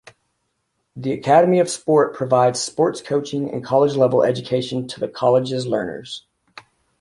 [0.95, 6.25] The Academy of Sport provides sports coaching and college-level education to the college's learners.